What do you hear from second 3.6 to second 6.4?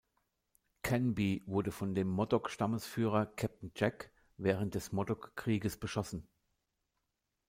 Jack während des Modoc Krieges beschossen.